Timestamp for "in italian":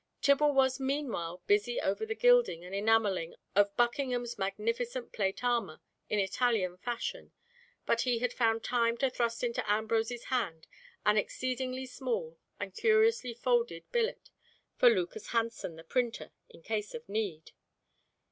6.09-6.77